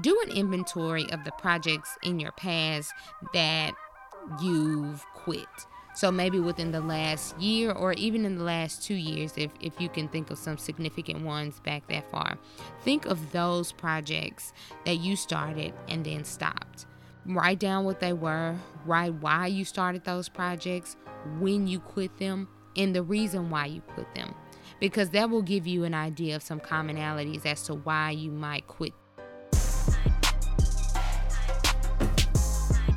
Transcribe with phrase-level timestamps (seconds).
[0.00, 2.92] do an inventory of the projects in your past
[3.32, 3.72] that
[4.42, 5.46] you've quit.
[5.94, 9.80] So maybe within the last year or even in the last two years, if, if
[9.80, 12.36] you can think of some significant ones back that far,
[12.82, 14.52] think of those projects
[14.86, 16.86] that you started and then stopped.
[17.26, 20.96] Write down what they were, write why you started those projects,
[21.38, 24.34] when you quit them, and the reason why you quit them.
[24.80, 28.66] Because that will give you an idea of some commonalities as to why you might
[28.66, 28.92] quit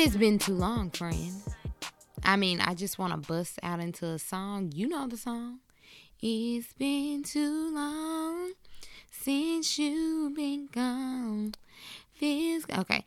[0.00, 1.42] It has been too long, friend.
[2.24, 4.72] I mean, I just want to bust out into a song.
[4.74, 5.58] You know the song.
[6.22, 8.52] It's been too long
[9.10, 11.52] since you've been gone.
[12.22, 13.04] Okay.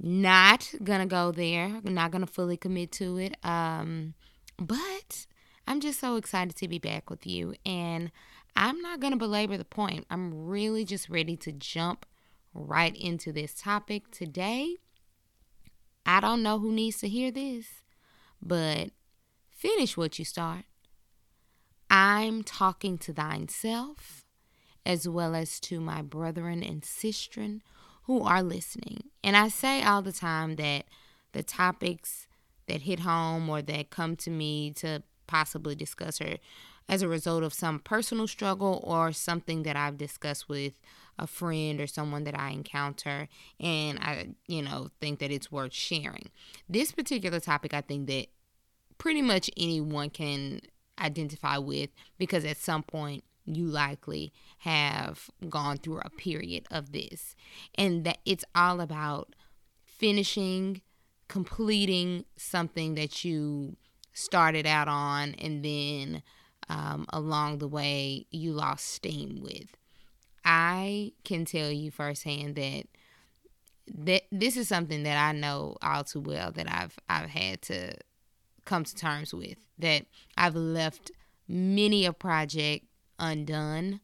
[0.00, 1.68] Not gonna go there.
[1.84, 3.36] Not gonna fully commit to it.
[3.44, 4.14] Um,
[4.56, 5.26] but
[5.66, 8.10] I'm just so excited to be back with you, and
[8.56, 10.06] I'm not gonna belabor the point.
[10.08, 12.06] I'm really just ready to jump
[12.54, 14.76] right into this topic today.
[16.04, 17.66] I don't know who needs to hear this,
[18.40, 18.90] but
[19.50, 20.64] finish what you start.
[21.90, 24.24] I'm talking to thine self
[24.84, 27.60] as well as to my brethren and sistren
[28.04, 29.04] who are listening.
[29.22, 30.86] And I say all the time that
[31.32, 32.26] the topics
[32.66, 36.36] that hit home or that come to me to possibly discuss are
[36.88, 40.80] as a result of some personal struggle or something that I've discussed with
[41.18, 43.28] a friend or someone that I encounter
[43.60, 46.30] and I, you know, think that it's worth sharing.
[46.68, 48.26] This particular topic, I think that
[48.98, 50.60] pretty much anyone can
[50.98, 57.34] identify with because at some point you likely have gone through a period of this
[57.74, 59.34] and that it's all about
[59.84, 60.80] finishing
[61.28, 63.76] completing something that you
[64.12, 66.22] started out on and then
[66.68, 69.76] um, along the way you lost steam with
[70.44, 72.84] I can tell you firsthand that
[73.94, 77.94] that this is something that I know all too well that I've I've had to
[78.64, 81.10] come to terms with that I've left
[81.48, 82.86] many a project
[83.18, 84.00] undone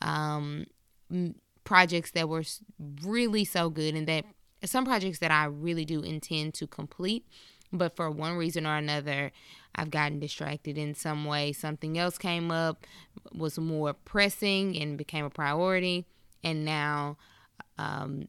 [0.00, 0.66] um,
[1.64, 2.44] projects that were
[3.02, 4.24] really so good and that
[4.64, 7.26] some projects that I really do intend to complete
[7.72, 9.32] but for one reason or another
[9.78, 11.52] I've gotten distracted in some way.
[11.52, 12.84] Something else came up,
[13.32, 16.04] was more pressing, and became a priority.
[16.42, 17.16] And now,
[17.78, 18.28] um,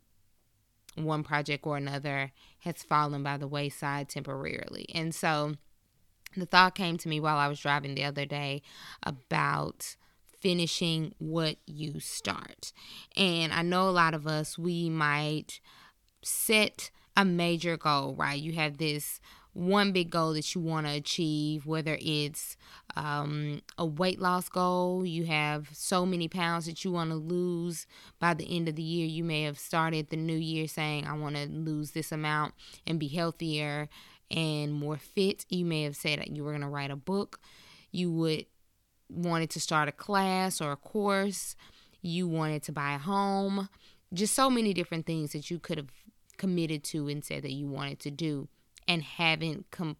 [0.95, 4.85] one project or another has fallen by the wayside temporarily.
[4.93, 5.55] And so,
[6.37, 8.61] the thought came to me while I was driving the other day
[9.01, 9.95] about
[10.39, 12.71] finishing what you start.
[13.17, 15.59] And I know a lot of us, we might
[16.21, 18.41] set a major goal, right?
[18.41, 19.19] You have this
[19.51, 22.55] one big goal that you want to achieve, whether it's
[22.95, 27.85] um, a weight loss goal, you have so many pounds that you want to lose
[28.19, 29.05] by the end of the year.
[29.05, 32.53] You may have started the new year saying, I want to lose this amount
[32.87, 33.89] and be healthier
[34.31, 35.45] and more fit.
[35.49, 37.41] You may have said that you were going to write a book.
[37.91, 38.45] You would
[39.09, 41.57] wanted to start a class or a course.
[42.01, 43.67] You wanted to buy a home.
[44.13, 45.91] Just so many different things that you could have
[46.39, 48.47] committed to and said that you wanted to do
[48.87, 49.97] and haven't com-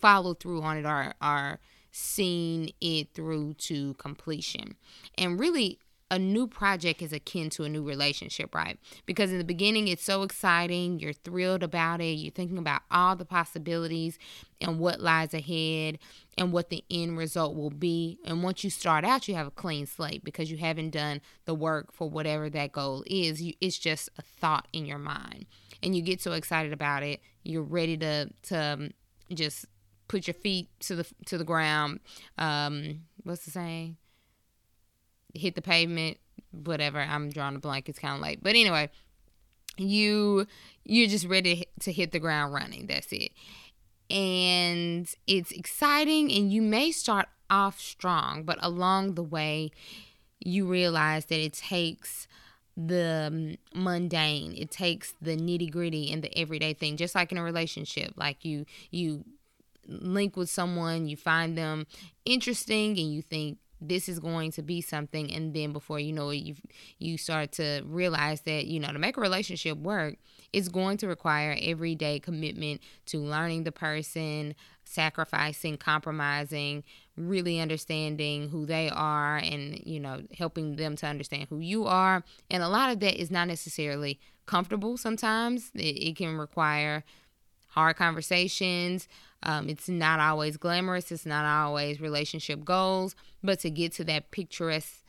[0.00, 1.60] followed through on it or are
[1.92, 4.74] seen it through to completion.
[5.16, 5.78] And really,
[6.10, 8.78] a new project is akin to a new relationship, right?
[9.06, 11.00] Because in the beginning, it's so exciting.
[11.00, 12.18] You're thrilled about it.
[12.18, 14.18] You're thinking about all the possibilities
[14.60, 15.98] and what lies ahead
[16.38, 18.18] and what the end result will be.
[18.24, 21.54] And once you start out, you have a clean slate because you haven't done the
[21.54, 23.42] work for whatever that goal is.
[23.42, 25.46] You, it's just a thought in your mind
[25.82, 28.90] and you get so excited about it, you're ready to to um,
[29.32, 29.66] just
[30.08, 32.00] put your feet to the to the ground.
[32.38, 33.96] Um, what's the saying?
[35.36, 36.18] Hit the pavement.
[36.50, 37.00] Whatever.
[37.00, 37.88] I'm drawing a blank.
[37.88, 38.90] It's kind of late, but anyway,
[39.76, 40.46] you
[40.84, 42.86] you're just ready to hit the ground running.
[42.86, 43.32] That's it.
[44.08, 49.72] And it's exciting, and you may start off strong, but along the way,
[50.40, 52.28] you realize that it takes
[52.76, 57.38] the um, mundane it takes the nitty gritty and the everyday thing just like in
[57.38, 59.24] a relationship like you you
[59.88, 61.86] link with someone you find them
[62.26, 65.32] interesting and you think this is going to be something.
[65.32, 66.54] And then before you know it you
[66.98, 70.16] you start to realize that you know to make a relationship work
[70.52, 76.84] it's going to require everyday commitment to learning the person sacrificing compromising
[77.16, 82.22] really understanding who they are and you know helping them to understand who you are.
[82.50, 85.70] And a lot of that is not necessarily comfortable sometimes.
[85.74, 87.04] It, it can require
[87.68, 89.08] hard conversations
[89.42, 94.30] um, it's not always glamorous, it's not always relationship goals, but to get to that
[94.30, 95.02] picturesque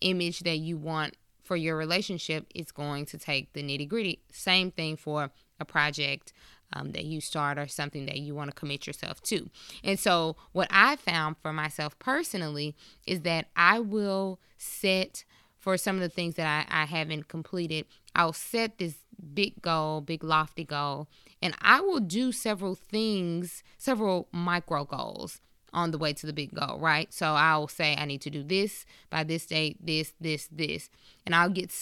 [0.00, 4.20] image that you want for your relationship, it's going to take the nitty gritty.
[4.30, 6.32] Same thing for a project
[6.72, 9.50] um, that you start or something that you want to commit yourself to.
[9.82, 15.24] And so, what I found for myself personally is that I will set
[15.58, 20.00] for some of the things that I, I haven't completed, I'll set this big goal,
[20.00, 21.08] big lofty goal,
[21.42, 25.40] and I will do several things, several micro goals
[25.72, 27.12] on the way to the big goal, right?
[27.12, 30.90] So I'll say I need to do this by this date, this, this, this,
[31.24, 31.72] and I'll get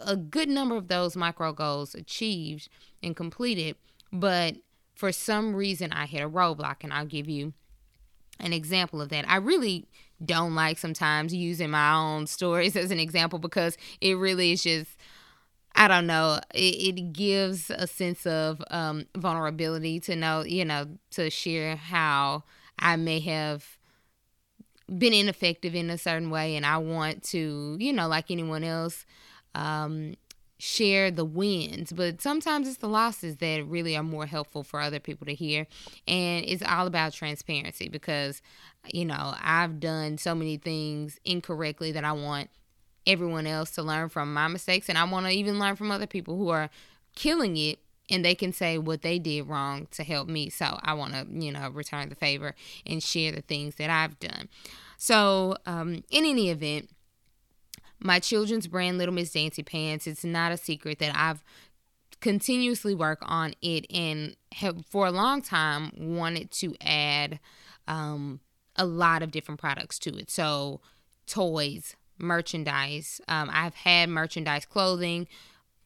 [0.00, 2.68] a good number of those micro goals achieved
[3.02, 3.76] and completed.
[4.12, 4.56] But
[4.94, 7.52] for some reason, I hit a roadblock, and I'll give you
[8.40, 9.28] an example of that.
[9.28, 9.86] I really
[10.24, 14.96] don't like sometimes using my own stories as an example because it really is just
[15.84, 16.40] I don't know.
[16.54, 22.44] It, it gives a sense of um, vulnerability to know, you know, to share how
[22.78, 23.78] I may have
[24.98, 29.04] been ineffective in a certain way, and I want to, you know, like anyone else,
[29.54, 30.14] um,
[30.58, 31.92] share the wins.
[31.92, 35.66] But sometimes it's the losses that really are more helpful for other people to hear,
[36.08, 38.40] and it's all about transparency because,
[38.90, 42.48] you know, I've done so many things incorrectly that I want
[43.06, 46.06] everyone else to learn from my mistakes and I want to even learn from other
[46.06, 46.70] people who are
[47.14, 47.78] killing it
[48.10, 50.50] and they can say what they did wrong to help me.
[50.50, 52.54] So I want to, you know, return the favor
[52.86, 54.48] and share the things that I've done.
[54.98, 56.90] So, um, in any event,
[57.98, 61.42] my children's brand, Little Miss Dancy Pants, it's not a secret that I've
[62.20, 67.38] continuously work on it and have for a long time wanted to add
[67.86, 68.40] um,
[68.76, 70.30] a lot of different products to it.
[70.30, 70.80] So,
[71.26, 73.20] toys, merchandise.
[73.28, 75.28] Um, I've had merchandise, clothing,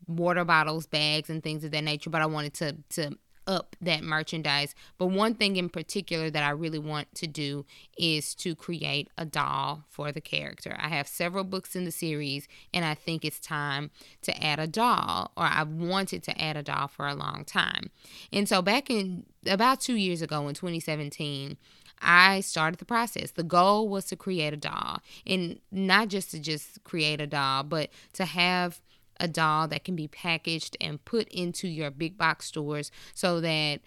[0.07, 4.05] water bottles, bags, and things of that nature, but I wanted to to up that
[4.05, 4.75] merchandise.
[4.99, 7.65] But one thing in particular that I really want to do
[7.97, 10.77] is to create a doll for the character.
[10.79, 13.91] I have several books in the series, and I think it's time
[14.23, 17.91] to add a doll, or I've wanted to add a doll for a long time.
[18.33, 21.57] And so back in about two years ago in 2017,
[22.01, 23.33] I started the process.
[23.33, 27.65] The goal was to create a doll and not just to just create a doll,
[27.65, 28.81] but to have
[29.21, 33.81] a doll that can be packaged and put into your big box stores so that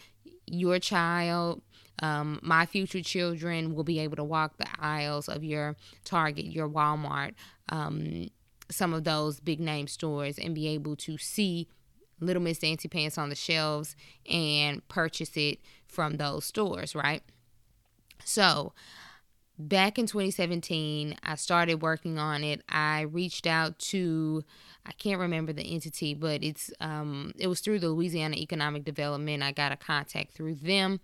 [0.45, 1.61] your child,
[2.01, 6.67] um, my future children will be able to walk the aisles of your Target, your
[6.67, 7.33] Walmart,
[7.69, 8.29] um,
[8.69, 11.67] some of those big name stores and be able to see
[12.19, 13.95] Little Miss Dancy Pants on the shelves
[14.29, 17.23] and purchase it from those stores, right?
[18.25, 18.73] So,
[19.57, 22.61] back in 2017, I started working on it.
[22.69, 24.43] I reached out to
[24.85, 29.43] I can't remember the entity, but it's um it was through the Louisiana Economic Development.
[29.43, 30.99] I got a contact through them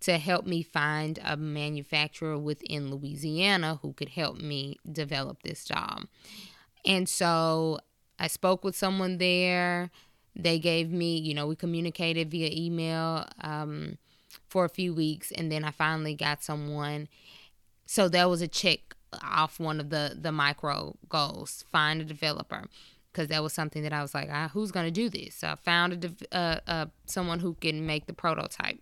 [0.00, 6.06] to help me find a manufacturer within Louisiana who could help me develop this job.
[6.84, 7.78] And so
[8.18, 9.90] I spoke with someone there.
[10.36, 13.26] They gave me, you know, we communicated via email.
[13.40, 13.96] Um,
[14.48, 17.08] for a few weeks and then I finally got someone.
[17.86, 21.64] So that was a check off one of the the micro goals.
[21.70, 22.64] Find a developer
[23.12, 25.36] because that was something that I was like, ah, who's going to do this?
[25.36, 28.80] So I found a dev- uh, uh, someone who can make the prototype.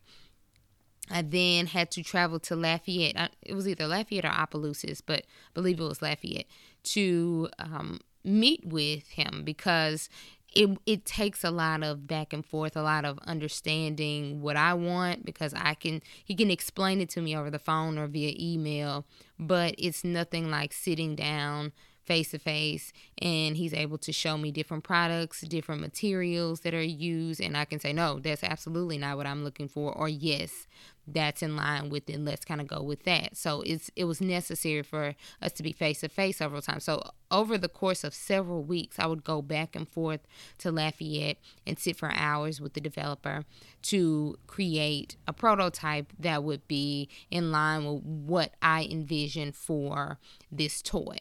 [1.11, 3.17] I then had to travel to Lafayette.
[3.17, 6.47] Uh, it was either Lafayette or Opelousas, but I believe it was Lafayette
[6.85, 10.09] to um, meet with him because
[10.55, 14.75] it it takes a lot of back and forth, a lot of understanding what I
[14.75, 18.35] want because I can he can explain it to me over the phone or via
[18.39, 19.05] email,
[19.39, 21.73] but it's nothing like sitting down
[22.05, 26.83] face to face and he's able to show me different products, different materials that are
[26.83, 30.67] used and I can say no, that's absolutely not what I'm looking for or yes,
[31.07, 32.21] that's in line with it.
[32.21, 33.37] Let's kind of go with that.
[33.37, 36.85] So it's it was necessary for us to be face to face several times.
[36.85, 40.21] So over the course of several weeks, I would go back and forth
[40.59, 43.45] to Lafayette and sit for hours with the developer
[43.83, 50.19] to create a prototype that would be in line with what I envisioned for
[50.51, 51.19] this toy.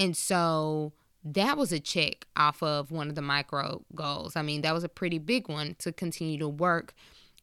[0.00, 4.34] And so that was a check off of one of the micro goals.
[4.34, 6.94] I mean, that was a pretty big one to continue to work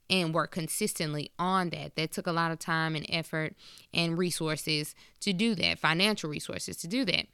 [0.10, 1.96] and work consistently on that.
[1.96, 3.56] That took a lot of time and effort
[3.94, 7.28] and resources to do that, financial resources to do that.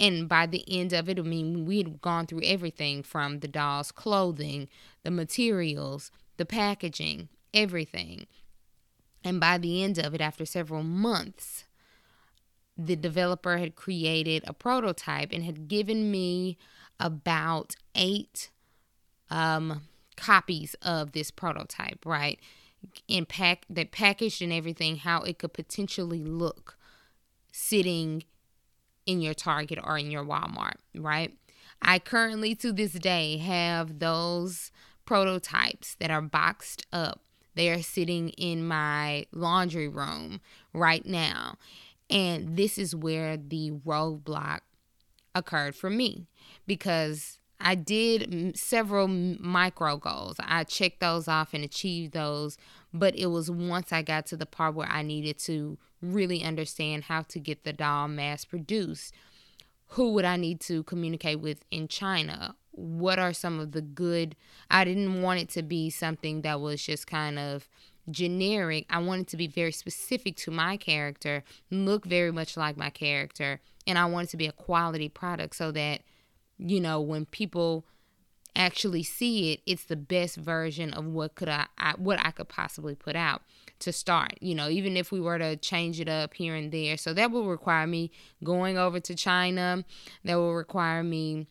[0.00, 3.48] And by the end of it, I mean, we had gone through everything from the
[3.48, 4.68] doll's clothing,
[5.02, 8.26] the materials, the packaging, everything.
[9.22, 11.66] And by the end of it, after several months,
[12.86, 16.58] the developer had created a prototype and had given me
[16.98, 18.50] about eight
[19.30, 19.82] um,
[20.16, 22.38] copies of this prototype, right?
[23.08, 26.76] And pack that packaged and everything, how it could potentially look
[27.52, 28.24] sitting
[29.06, 31.36] in your Target or in your Walmart, right?
[31.80, 34.70] I currently to this day have those
[35.04, 37.20] prototypes that are boxed up.
[37.54, 40.40] They are sitting in my laundry room
[40.72, 41.56] right now.
[42.12, 44.60] And this is where the roadblock
[45.34, 46.26] occurred for me
[46.66, 50.36] because I did several micro goals.
[50.40, 52.58] I checked those off and achieved those,
[52.92, 57.04] but it was once I got to the part where I needed to really understand
[57.04, 59.14] how to get the doll mass produced.
[59.88, 62.56] Who would I need to communicate with in China?
[62.72, 64.36] What are some of the good?
[64.70, 67.68] I didn't want it to be something that was just kind of
[68.10, 68.86] generic.
[68.90, 73.60] I wanted to be very specific to my character, look very much like my character,
[73.86, 76.02] and I wanted to be a quality product so that
[76.58, 77.84] you know, when people
[78.54, 82.48] actually see it, it's the best version of what could I, I, what I could
[82.48, 83.42] possibly put out
[83.80, 84.34] to start.
[84.40, 86.96] You know, even if we were to change it up here and there.
[86.96, 88.10] So that will require me
[88.44, 89.84] going over to China.
[90.24, 91.46] That will require me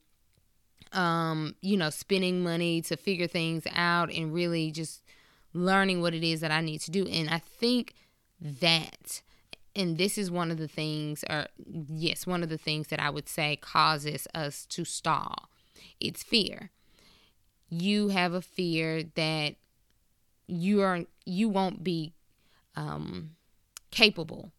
[0.94, 5.02] um, you know, spending money to figure things out and really just
[5.54, 7.08] learning what it is that I need to do.
[7.08, 7.94] And I think
[8.40, 9.22] that
[9.74, 13.10] and this is one of the things or yes one of the things that i
[13.10, 15.50] would say causes us to stall.
[16.00, 16.72] It's fear.
[17.70, 19.56] You have a fear that
[20.48, 22.14] you are you won't be
[22.76, 23.32] um,
[23.92, 24.52] capable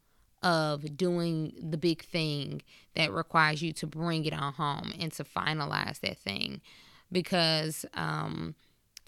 [0.42, 2.62] of doing the big thing
[2.94, 6.60] that requires you to bring it on home and to finalize that thing.
[7.10, 8.54] Because um,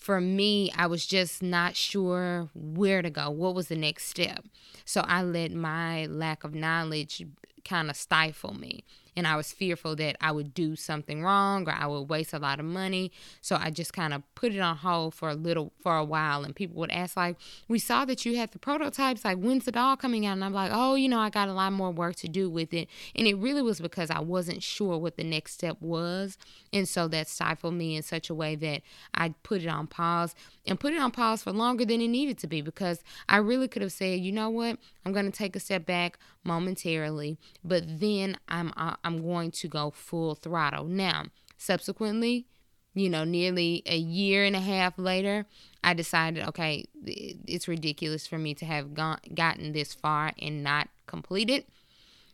[0.05, 3.31] for me, I was just not sure where to go.
[3.31, 4.45] What was the next step?
[4.85, 7.25] So I let my lack of knowledge
[7.65, 8.85] kind of stifle me
[9.17, 12.39] and I was fearful that I would do something wrong or I would waste a
[12.39, 13.13] lot of money.
[13.41, 16.45] So I just kind of put it on hold for a little for a while
[16.45, 17.37] and people would ask like,
[17.69, 20.53] "We saw that you had the prototypes, like when's the doll coming out?" And I'm
[20.53, 23.27] like, "Oh, you know, I got a lot more work to do with it." And
[23.27, 26.37] it really was because I wasn't sure what the next step was.
[26.73, 28.83] And so that stifled me in such a way that
[29.15, 30.35] I put it on pause
[30.67, 33.69] and put it on pause for longer than it needed to be because I really
[33.69, 34.79] could have said, "You know what?
[35.05, 39.69] I'm going to take a step back momentarily, but then I'm uh, I'm going to
[39.69, 40.85] go full throttle.
[40.85, 42.47] Now, subsequently,
[42.95, 45.47] you know, nearly a year and a half later,
[45.83, 50.89] I decided, okay, it's ridiculous for me to have gone, gotten this far and not
[51.07, 51.65] completed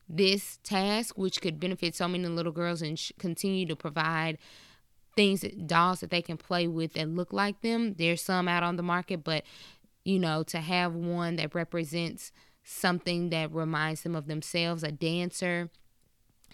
[0.09, 4.39] this task, which could benefit so many little girls and sh- continue to provide
[5.17, 7.95] things, dolls that they can play with that look like them.
[7.95, 9.45] There's some out on the market, but
[10.05, 12.33] you know, to have one that represents
[12.65, 15.71] something that reminds them of themselves, a dancer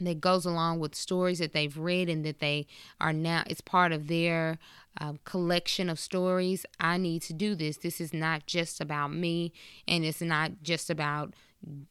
[0.00, 2.66] that goes along with stories that they've read and that they
[3.00, 4.58] are now it's part of their
[5.00, 9.52] uh, collection of stories i need to do this this is not just about me
[9.86, 11.34] and it's not just about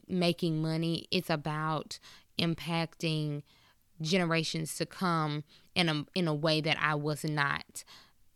[0.07, 1.99] making money it's about
[2.39, 3.41] impacting
[4.01, 5.43] generations to come
[5.73, 7.83] in a in a way that i was not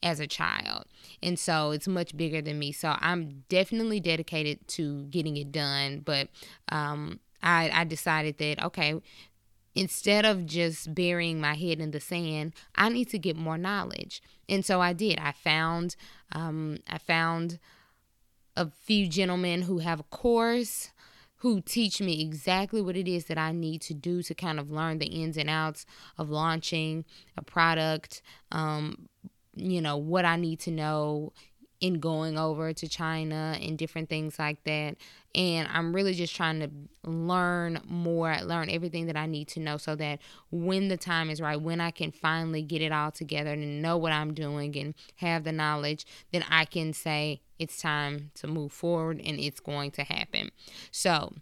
[0.01, 0.85] as a child.
[1.21, 2.71] And so it's much bigger than me.
[2.71, 6.01] So I'm definitely dedicated to getting it done.
[6.05, 6.29] But
[6.69, 9.01] um, I, I decided that, okay,
[9.79, 14.21] instead of just burying my head in the sand, I need to get more knowledge.
[14.50, 15.19] And so I did.
[15.19, 15.95] I found
[16.33, 17.59] um, I found
[18.57, 20.91] a few gentlemen who have a course
[21.38, 24.69] who teach me exactly what it is that I need to do to kind of
[24.69, 25.86] learn the ins and outs
[26.17, 27.05] of launching
[27.38, 28.21] a product,
[28.51, 29.07] um,
[29.55, 31.31] you know, what I need to know
[31.81, 34.95] in going over to China and different things like that.
[35.36, 36.69] And I'm really just trying to
[37.09, 40.19] learn more, learn everything that I need to know so that
[40.51, 43.98] when the time is right, when I can finally get it all together and know
[43.98, 48.71] what I'm doing and have the knowledge, then I can say it's time to move
[48.71, 50.50] forward and it's going to happen.
[50.91, 51.33] So,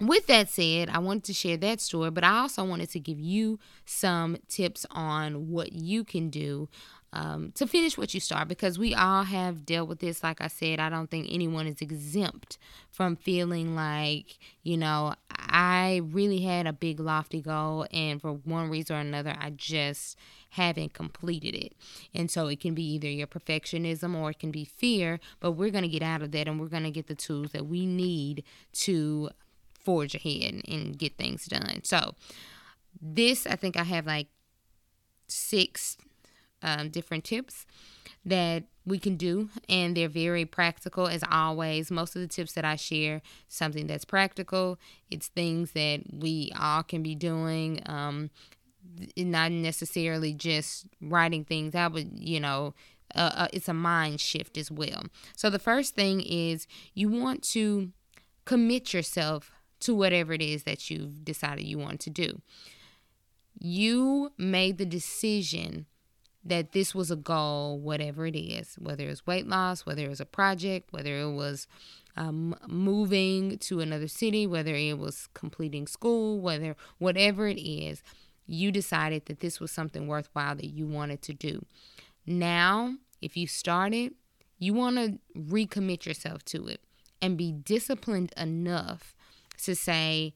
[0.00, 3.20] with that said, I wanted to share that story, but I also wanted to give
[3.20, 6.68] you some tips on what you can do
[7.12, 10.22] um, to finish what you start because we all have dealt with this.
[10.22, 12.56] Like I said, I don't think anyone is exempt
[12.90, 18.70] from feeling like, you know, I really had a big lofty goal and for one
[18.70, 20.16] reason or another, I just
[20.50, 21.74] haven't completed it.
[22.14, 25.70] And so it can be either your perfectionism or it can be fear, but we're
[25.70, 27.84] going to get out of that and we're going to get the tools that we
[27.84, 28.42] need
[28.72, 29.30] to
[29.78, 31.80] forge ahead and get things done.
[31.84, 32.14] So,
[33.00, 34.28] this, I think I have like
[35.26, 35.96] six
[36.62, 37.66] um, different tips
[38.24, 41.90] that we can do and they're very practical as always.
[41.90, 44.78] Most of the tips that i share something that's practical
[45.10, 48.30] it's things that we all can be doing um,
[49.16, 52.74] not necessarily just writing things out but you know
[53.14, 55.04] uh, uh, it's a mind shift as well.
[55.36, 57.92] So the first thing is you want to
[58.44, 62.40] commit yourself to whatever it is that you've decided you want to do.
[63.58, 65.86] You made the decision
[66.44, 70.08] that this was a goal, whatever it is, whether it was weight loss, whether it
[70.08, 71.66] was a project, whether it was
[72.16, 78.02] um, moving to another city, whether it was completing school, whether whatever it is,
[78.46, 81.64] you decided that this was something worthwhile that you wanted to do.
[82.26, 84.14] Now, if you started,
[84.58, 86.80] you want to recommit yourself to it
[87.20, 89.14] and be disciplined enough
[89.62, 90.34] to say,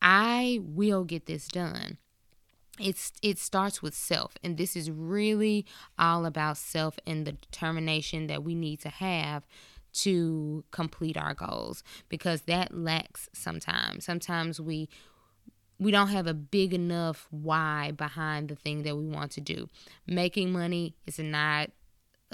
[0.00, 1.98] I will get this done
[2.78, 4.34] it's it starts with self.
[4.42, 5.66] And this is really
[5.98, 9.46] all about self and the determination that we need to have
[9.94, 14.04] to complete our goals because that lacks sometimes.
[14.04, 14.88] Sometimes we
[15.78, 19.68] we don't have a big enough why behind the thing that we want to do.
[20.06, 21.70] Making money is not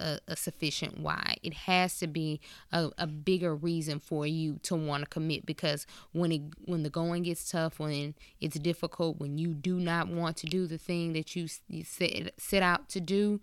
[0.00, 1.36] a, a sufficient why.
[1.42, 2.40] It has to be
[2.72, 6.90] a, a bigger reason for you to want to commit because when it when the
[6.90, 11.12] going gets tough, when it's difficult, when you do not want to do the thing
[11.12, 13.40] that you, you set set out to do,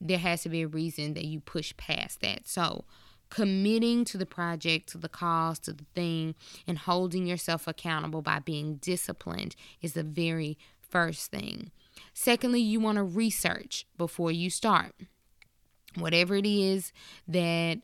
[0.00, 2.48] there has to be a reason that you push past that.
[2.48, 2.84] So
[3.28, 6.34] committing to the project, to the cause, to the thing,
[6.66, 11.70] and holding yourself accountable by being disciplined is the very first thing.
[12.12, 14.94] Secondly, you want to research before you start
[15.96, 16.92] whatever it is
[17.28, 17.78] that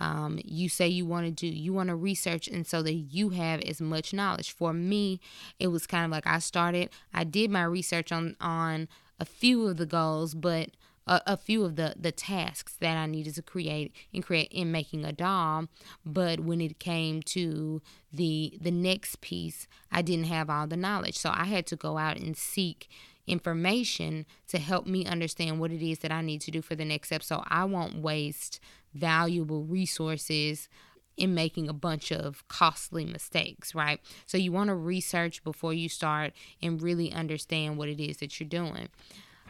[0.00, 3.30] um, you say you want to do you want to research and so that you
[3.30, 4.50] have as much knowledge.
[4.50, 5.20] For me
[5.58, 8.88] it was kind of like i started i did my research on on
[9.18, 10.70] a few of the goals but
[11.06, 14.72] a, a few of the the tasks that i needed to create and create in
[14.72, 15.66] making a doll.
[16.06, 21.18] But when it came to the the next piece i didn't have all the knowledge.
[21.18, 22.88] So i had to go out and seek
[23.26, 26.84] information to help me understand what it is that I need to do for the
[26.84, 28.60] next step so I won't waste
[28.94, 30.68] valuable resources
[31.16, 34.00] in making a bunch of costly mistakes, right?
[34.26, 38.40] So you want to research before you start and really understand what it is that
[38.40, 38.88] you're doing.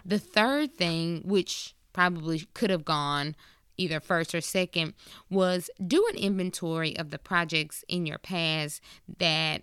[0.04, 3.36] The third thing, which probably could have gone
[3.76, 4.94] either first or second,
[5.30, 8.82] was do an inventory of the projects in your past
[9.18, 9.62] that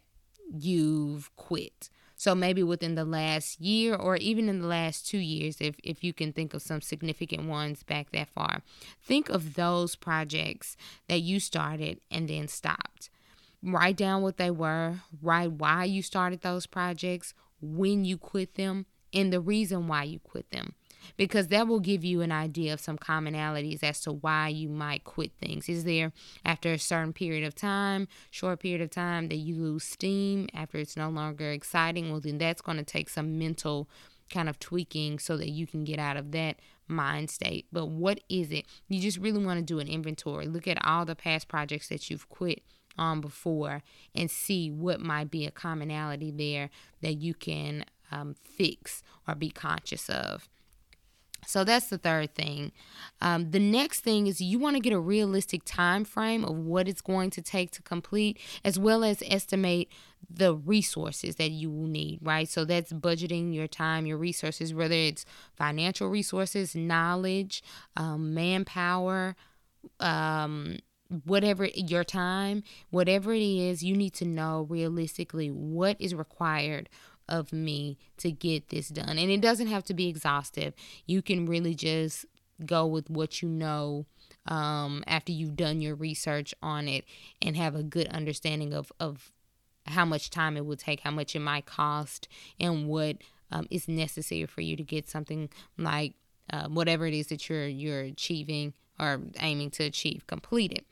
[0.49, 1.89] you've quit.
[2.19, 6.03] So maybe within the last year or even in the last two years, if, if
[6.03, 8.63] you can think of some significant ones back that far,
[9.03, 10.75] think of those projects
[11.07, 13.11] that you started and then stopped.
[13.61, 18.87] Write down what they were, write why you started those projects, when you quit them,
[19.13, 20.73] and the reason why you quit them
[21.15, 25.03] because that will give you an idea of some commonalities as to why you might
[25.03, 25.69] quit things.
[25.69, 26.11] Is there,
[26.43, 30.77] after a certain period of time, short period of time, that you lose steam after
[30.77, 32.11] it's no longer exciting?
[32.11, 33.87] Well, then that's going to take some mental
[34.29, 37.65] kind of tweaking so that you can get out of that mind state.
[37.71, 38.65] But what is it?
[38.89, 40.47] You just really want to do an inventory.
[40.47, 42.61] Look at all the past projects that you've quit
[42.97, 43.83] on before
[44.15, 46.69] and see what might be a commonality there
[47.01, 50.49] that you can um, fix or be conscious of.
[51.47, 52.73] So that's the third thing.
[53.21, 56.89] Um, the next thing is you want to get a realistic time frame of what
[56.89, 59.87] it's going to take to complete, as well as estimate
[60.29, 62.49] the resources that you will need, right?
[62.49, 65.23] So that's budgeting your time, your resources, whether it's
[65.55, 67.63] financial resources, knowledge,
[67.95, 69.37] um, manpower,
[70.01, 70.79] um,
[71.23, 76.89] whatever your time, whatever it is, you need to know realistically what is required
[77.29, 79.17] of me to get this done.
[79.17, 80.73] And it doesn't have to be exhaustive.
[81.05, 82.25] You can really just
[82.65, 84.05] go with what you know
[84.47, 87.05] um, after you've done your research on it
[87.41, 89.31] and have a good understanding of, of
[89.85, 92.27] how much time it will take, how much it might cost,
[92.59, 93.17] and what
[93.51, 96.13] um, is necessary for you to get something like
[96.51, 100.83] uh, whatever it is that you're you're achieving or aiming to achieve completed.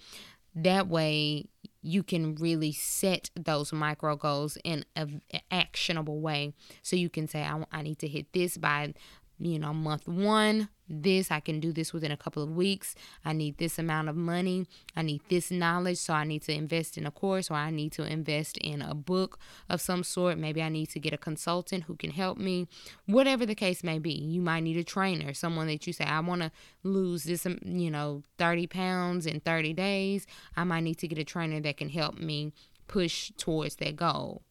[0.54, 1.48] That way,
[1.86, 5.21] you can really set those micro goals in an
[5.52, 6.54] actionable way.
[6.82, 8.95] So you can say, I, I need to hit this by
[9.39, 12.95] you know, month one, this, I can do this within a couple of weeks.
[13.24, 14.67] I need this amount of money.
[14.95, 15.98] I need this knowledge.
[15.98, 18.93] So I need to invest in a course or I need to invest in a
[18.93, 20.38] book of some sort.
[20.38, 22.67] Maybe I need to get a consultant who can help me.
[23.08, 26.19] Whatever the case may be, you might need a trainer, someone that you say, I
[26.19, 26.52] want to
[26.84, 30.28] lose this, um, you know, 30 pounds in 30 days.
[30.56, 32.54] I might need to get a trainer that can help me
[32.88, 34.43] push towards that goal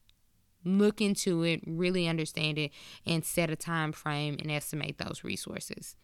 [0.64, 2.70] look into it, really understand it,
[3.07, 5.96] and set a time frame and estimate those resources.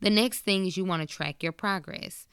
[0.00, 2.26] The next thing is you want to track your progress.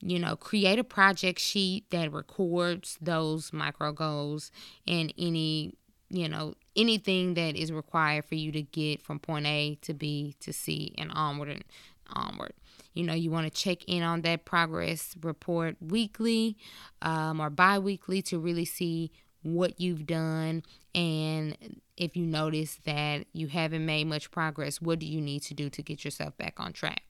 [0.00, 4.52] You know, create a project sheet that records those micro goals
[4.86, 5.72] and any,
[6.10, 10.36] you know, anything that is required for you to get from point A to B
[10.40, 11.64] to C and onward and
[12.12, 12.52] onward.
[12.94, 16.56] You know, you want to check in on that progress report weekly
[17.02, 19.10] um, or bi weekly to really see
[19.46, 20.62] what you've done
[20.94, 21.56] and
[21.96, 25.70] if you notice that you haven't made much progress, what do you need to do
[25.70, 27.02] to get yourself back on track?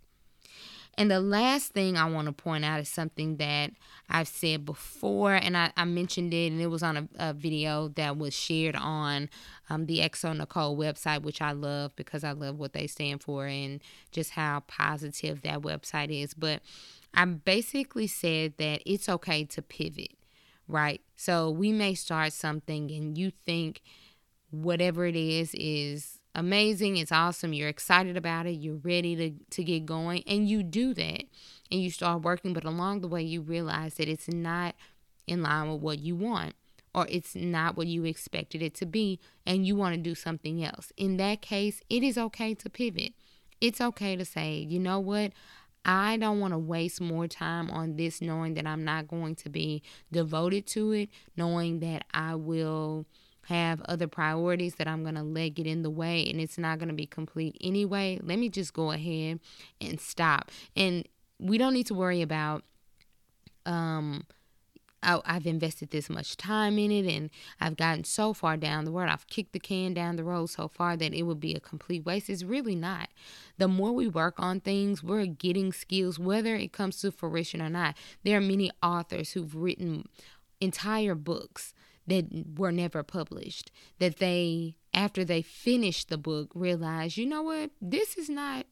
[0.99, 3.73] And the last thing I want to point out is something that
[4.09, 7.89] I've said before, and I, I mentioned it, and it was on a, a video
[7.89, 9.29] that was shared on
[9.69, 13.83] um, the xoNecole website, which I love because I love what they stand for and
[14.11, 16.33] just how positive that website is.
[16.33, 16.63] But
[17.13, 20.16] I basically said that it's okay to pivot
[20.69, 21.01] right?
[21.17, 23.83] So we may start something and you think
[24.51, 29.65] whatever it is is amazing, it's awesome, you're excited about it, you're ready to, to
[29.65, 31.25] get going, and you do that
[31.71, 34.75] and you start working, but along the way you realize that it's not
[35.27, 36.55] in line with what you want
[36.95, 40.65] or it's not what you expected it to be and you want to do something
[40.65, 40.93] else.
[40.97, 43.13] In that case, it is okay to pivot.
[43.61, 45.33] It's okay to say, you know what?
[45.87, 49.49] I don't want to waste more time on this knowing that I'm not going to
[49.49, 53.07] be devoted to it, knowing that I will
[53.45, 56.81] have other priorities that I'm going to let get in the way and it's not
[56.81, 58.19] going to be complete anyway.
[58.21, 59.39] Let me just go ahead
[59.81, 60.51] and stop.
[60.75, 62.65] And we don't need to worry about
[63.65, 64.25] um
[65.07, 68.91] I, have invested this much time in it and I've gotten so far down the
[68.91, 69.09] road.
[69.09, 72.05] I've kicked the can down the road so far that it would be a complete
[72.05, 72.29] waste.
[72.29, 73.09] It's really not.
[73.57, 77.71] The more we work on things, we're getting skills, whether it comes to fruition or
[77.71, 77.97] not.
[78.25, 80.09] There are many authors who've written
[80.61, 81.73] entire books
[82.09, 82.27] that
[82.59, 88.17] were never published, that they, after they finished the book, realized, you know what, this
[88.17, 88.67] is not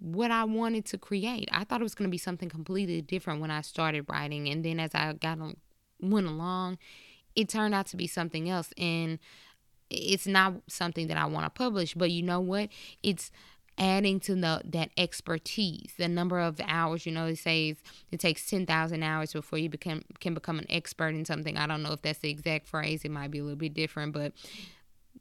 [0.00, 1.48] what I wanted to create.
[1.52, 4.48] I thought it was going to be something completely different when I started writing.
[4.48, 5.56] And then as I got on
[6.00, 6.78] went along,
[7.34, 8.72] it turned out to be something else.
[8.76, 9.18] And
[9.90, 12.68] it's not something that I want to publish, but you know what?
[13.02, 13.30] It's
[13.78, 17.76] adding to the that expertise the number of hours you know it says
[18.10, 21.82] it takes 10,000 hours before you become can become an expert in something i don't
[21.82, 24.32] know if that's the exact phrase it might be a little bit different but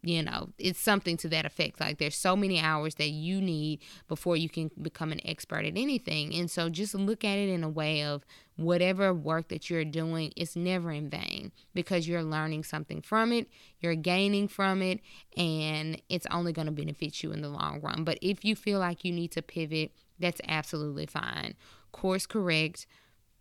[0.02, 1.80] you know it's something to that effect.
[1.80, 5.78] Like there's so many hours that you need before you can become an expert at
[5.78, 6.34] anything.
[6.34, 8.26] And so just look at it in a way of
[8.58, 13.48] whatever work that you're doing it's never in vain because you're learning something from it
[13.80, 15.00] you're gaining from it
[15.38, 18.04] and it's only going to benefit you in the long run.
[18.04, 21.54] But if you feel like you need to pivot that's absolutely fine.
[21.92, 22.88] Course correct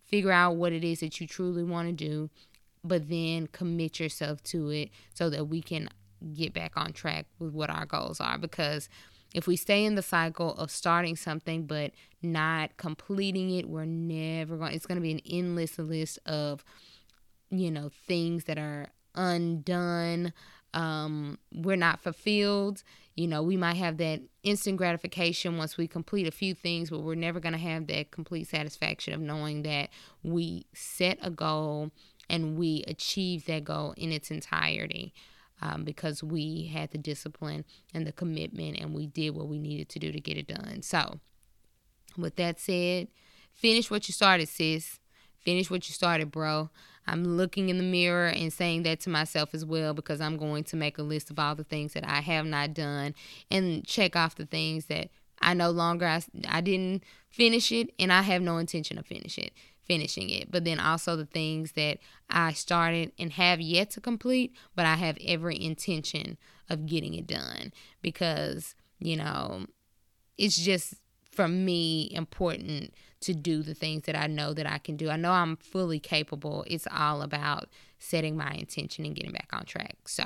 [0.05, 2.29] figure out what it is that you truly want to do
[2.83, 5.89] but then commit yourself to it so that we can
[6.33, 8.37] get back on track with what our goals are.
[8.37, 8.89] Because
[9.33, 11.91] if we stay in the cycle of starting something but
[12.23, 16.63] not completing it we're never going it's going to be an endless list of
[17.51, 20.31] you know things that are undone
[20.73, 22.83] um, we're not fulfilled.
[23.15, 26.99] You know we might have that instant gratification once we complete a few things but
[26.99, 29.89] we're never going to have that complete satisfaction of knowing that
[30.21, 31.89] we set a goal
[32.29, 35.15] and we achieve that goal in its entirety
[35.61, 39.89] um, because we had the discipline and the commitment and we did what we needed
[39.89, 40.81] to do to get it done.
[40.81, 41.19] So,
[42.17, 43.07] with that said,
[43.53, 44.99] finish what you started, sis.
[45.39, 46.69] Finish what you started, bro.
[47.07, 50.65] I'm looking in the mirror and saying that to myself as well because I'm going
[50.65, 53.15] to make a list of all the things that I have not done
[53.49, 55.09] and check off the things that
[55.41, 59.37] I no longer I, I didn't finish it and I have no intention of finish
[59.37, 59.53] it
[59.87, 61.97] finishing it, but then also the things that
[62.29, 66.37] I started and have yet to complete, but I have every intention
[66.69, 67.71] of getting it done
[68.01, 69.65] because, you know,
[70.37, 70.95] it's just
[71.31, 75.09] for me important to do the things that I know that I can do.
[75.09, 76.65] I know I'm fully capable.
[76.67, 77.69] It's all about
[77.99, 79.95] setting my intention and getting back on track.
[80.05, 80.23] So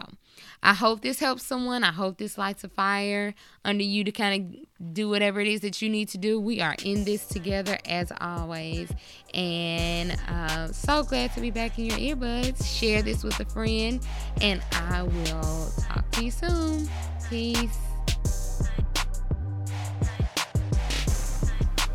[0.61, 1.83] I hope this helps someone.
[1.83, 5.61] I hope this lights a fire under you to kind of do whatever it is
[5.61, 6.39] that you need to do.
[6.39, 8.91] We are in this together as always.
[9.33, 12.65] And uh, so glad to be back in your earbuds.
[12.65, 14.05] Share this with a friend.
[14.41, 16.89] And I will talk to you soon.
[17.29, 17.77] Peace.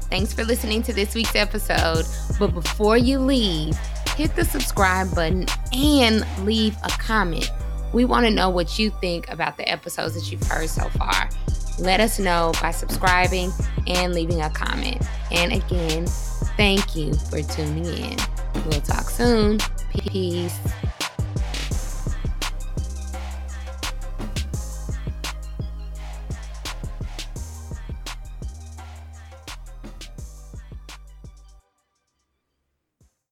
[0.09, 2.07] Thanks for listening to this week's episode.
[2.39, 3.77] But before you leave,
[4.17, 7.51] hit the subscribe button and leave a comment.
[7.93, 11.29] We want to know what you think about the episodes that you've heard so far.
[11.79, 13.53] Let us know by subscribing
[13.87, 15.03] and leaving a comment.
[15.31, 16.07] And again,
[16.57, 18.17] thank you for tuning in.
[18.67, 19.59] We'll talk soon.
[19.91, 20.59] Peace.